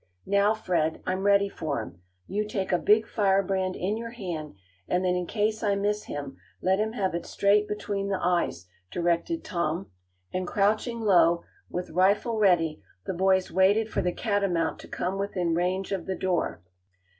"Now, 0.25 0.55
Fred, 0.55 1.03
I'm 1.05 1.27
ready 1.27 1.47
for 1.47 1.79
him. 1.79 2.01
You 2.25 2.47
take 2.47 2.71
a 2.71 2.79
big 2.79 3.05
firebrand 3.07 3.75
in 3.75 3.97
your 3.97 4.09
hand, 4.09 4.55
and 4.87 5.05
then 5.05 5.13
in 5.13 5.27
case 5.27 5.61
I 5.61 5.75
miss 5.75 6.05
him, 6.05 6.37
let 6.59 6.79
him 6.79 6.93
have 6.93 7.13
it 7.13 7.27
straight 7.27 7.67
between 7.67 8.07
the 8.07 8.17
eyes," 8.19 8.65
directed 8.89 9.43
Tom, 9.43 9.91
and 10.33 10.47
crouching 10.47 11.01
low, 11.01 11.43
with 11.69 11.89
[Illustration: 11.89 11.93
THAT 11.93 11.93
VERY 11.93 12.09
INSTANT 12.09 12.23
TOM 12.23 12.23
FIRED] 12.23 12.37
rifle 12.39 12.39
ready, 12.39 12.83
the 13.05 13.23
boys 13.43 13.51
waited 13.51 13.89
for 13.91 14.01
the 14.01 14.11
catamount 14.11 14.79
to 14.79 14.87
come 14.87 15.19
within 15.19 15.53
range 15.53 15.91
of 15.91 16.07
the 16.07 16.15
door. 16.15 16.63